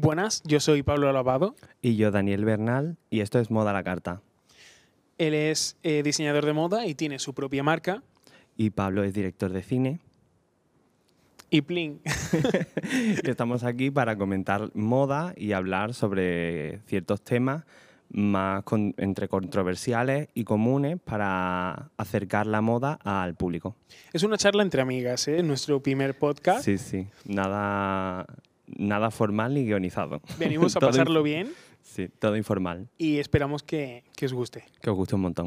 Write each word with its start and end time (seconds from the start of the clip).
Buenas, 0.00 0.42
yo 0.44 0.60
soy 0.60 0.82
Pablo 0.82 1.10
Lavado. 1.10 1.54
Y 1.80 1.96
yo, 1.96 2.10
Daniel 2.10 2.44
Bernal, 2.44 2.98
y 3.08 3.20
esto 3.20 3.38
es 3.38 3.50
Moda 3.50 3.70
a 3.70 3.72
la 3.72 3.82
Carta. 3.82 4.20
Él 5.16 5.32
es 5.32 5.78
eh, 5.82 6.02
diseñador 6.04 6.44
de 6.44 6.52
moda 6.52 6.86
y 6.86 6.94
tiene 6.94 7.18
su 7.18 7.32
propia 7.32 7.62
marca. 7.62 8.02
Y 8.58 8.70
Pablo 8.70 9.04
es 9.04 9.14
director 9.14 9.50
de 9.50 9.62
cine. 9.62 10.00
Y 11.48 11.62
Plin. 11.62 12.00
Estamos 13.24 13.64
aquí 13.64 13.90
para 13.90 14.18
comentar 14.18 14.70
moda 14.74 15.32
y 15.34 15.52
hablar 15.52 15.94
sobre 15.94 16.80
ciertos 16.86 17.22
temas 17.22 17.64
más 18.10 18.62
con- 18.64 18.94
entre 18.98 19.28
controversiales 19.28 20.28
y 20.34 20.44
comunes 20.44 20.98
para 21.02 21.90
acercar 21.96 22.46
la 22.46 22.60
moda 22.60 22.98
al 23.02 23.34
público. 23.34 23.74
Es 24.12 24.22
una 24.22 24.36
charla 24.36 24.62
entre 24.62 24.82
amigas, 24.82 25.26
¿eh? 25.28 25.42
Nuestro 25.42 25.82
primer 25.82 26.18
podcast. 26.18 26.64
Sí, 26.66 26.76
sí. 26.76 27.06
Nada, 27.24 28.26
nada 28.68 29.10
formal 29.10 29.54
ni 29.54 29.64
guionizado. 29.64 30.20
Venimos 30.38 30.76
a 30.76 30.80
pasarlo 30.80 31.22
bien 31.22 31.48
Sí, 31.82 32.08
todo 32.18 32.36
informal. 32.36 32.88
y 32.98 33.18
esperamos 33.18 33.62
que, 33.62 34.02
que 34.16 34.26
os 34.26 34.32
guste. 34.32 34.64
Que 34.80 34.90
os 34.90 34.96
guste 34.96 35.14
un 35.14 35.20
montón. 35.22 35.46